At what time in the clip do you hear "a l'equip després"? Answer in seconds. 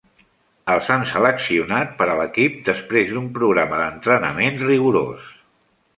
2.13-3.13